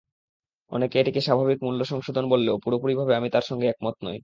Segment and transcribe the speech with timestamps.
[0.71, 4.17] অনেকে এটিকে স্বাভাবিক মূল্য সংশোধন বললেও পুরোপুরিভাবে আমি তার সঙ্গে একমত নই।